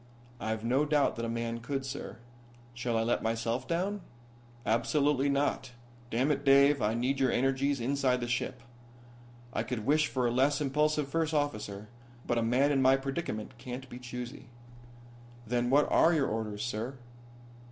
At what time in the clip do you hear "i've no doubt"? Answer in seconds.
0.39-1.15